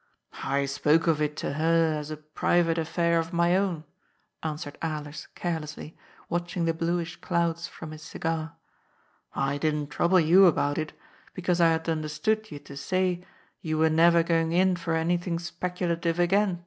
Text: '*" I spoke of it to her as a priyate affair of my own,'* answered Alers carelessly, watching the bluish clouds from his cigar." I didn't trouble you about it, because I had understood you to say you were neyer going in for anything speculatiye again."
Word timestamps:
'*" 0.00 0.18
I 0.56 0.66
spoke 0.66 1.06
of 1.06 1.22
it 1.22 1.36
to 1.36 1.52
her 1.52 1.94
as 1.96 2.10
a 2.10 2.16
priyate 2.16 2.78
affair 2.78 3.16
of 3.20 3.32
my 3.32 3.56
own,'* 3.56 3.84
answered 4.42 4.76
Alers 4.82 5.28
carelessly, 5.36 5.96
watching 6.28 6.64
the 6.64 6.74
bluish 6.74 7.14
clouds 7.20 7.68
from 7.68 7.92
his 7.92 8.02
cigar." 8.02 8.56
I 9.50 9.56
didn't 9.56 9.86
trouble 9.86 10.18
you 10.18 10.46
about 10.46 10.78
it, 10.78 10.94
because 11.32 11.60
I 11.60 11.68
had 11.68 11.88
understood 11.88 12.50
you 12.50 12.58
to 12.58 12.76
say 12.76 13.24
you 13.60 13.78
were 13.78 13.88
neyer 13.88 14.24
going 14.26 14.50
in 14.50 14.74
for 14.74 14.96
anything 14.96 15.38
speculatiye 15.38 16.18
again." 16.18 16.64